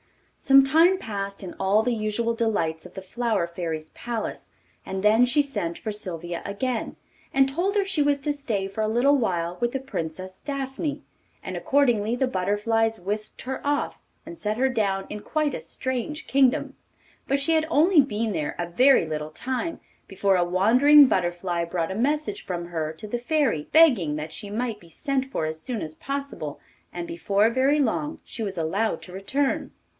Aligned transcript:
Some 0.39 0.63
time 0.63 0.97
passed 0.97 1.43
in 1.43 1.53
all 1.59 1.83
the 1.83 1.93
usual 1.93 2.33
delights 2.33 2.87
of 2.87 2.95
the 2.95 3.03
Flower 3.03 3.45
Fairy's 3.45 3.91
palace, 3.91 4.49
and 4.83 5.03
then 5.03 5.23
she 5.27 5.43
sent 5.43 5.77
for 5.77 5.91
Sylvia 5.91 6.41
again, 6.43 6.95
and 7.31 7.47
told 7.47 7.75
her 7.75 7.85
she 7.85 8.01
was 8.01 8.17
to 8.21 8.33
stay 8.33 8.67
for 8.67 8.81
a 8.81 8.87
little 8.87 9.15
while 9.15 9.59
with 9.61 9.71
the 9.73 9.79
Princess 9.79 10.39
Daphne, 10.43 11.03
and 11.43 11.55
accordingly 11.55 12.15
the 12.15 12.25
butterflies 12.25 12.99
whisked 12.99 13.43
her 13.43 13.61
off, 13.65 13.99
and 14.25 14.35
set 14.35 14.57
her 14.57 14.69
down 14.69 15.05
in 15.11 15.19
quite 15.19 15.53
a 15.53 15.61
strange 15.61 16.25
kingdom. 16.25 16.75
But 17.27 17.39
she 17.39 17.53
had 17.53 17.67
only 17.69 18.01
been 18.01 18.33
there 18.33 18.55
a 18.57 18.65
very 18.67 19.05
little 19.05 19.29
time 19.29 19.79
before 20.07 20.35
a 20.35 20.43
wandering 20.43 21.05
butterfly 21.05 21.65
brought 21.65 21.91
a 21.91 21.95
message 21.95 22.43
from 22.43 22.65
her 22.69 22.91
to 22.93 23.07
the 23.07 23.19
Fairy, 23.19 23.67
begging 23.71 24.15
that 24.15 24.33
she 24.33 24.49
might 24.49 24.79
be 24.79 24.89
sent 24.89 25.25
for 25.25 25.45
as 25.45 25.61
soon 25.61 25.83
as 25.83 25.93
possible, 25.93 26.59
and 26.91 27.07
before 27.07 27.51
very 27.51 27.79
long 27.79 28.19
she 28.23 28.41
was 28.41 28.57
allowed 28.57 29.03
to 29.03 29.13
return. 29.13 29.71